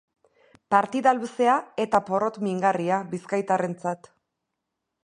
Partida 0.75 1.13
luzea 1.17 1.57
eta 1.85 2.01
porrot 2.09 2.41
mingarria 2.47 3.01
bizkaitarrentzat. 3.13 4.13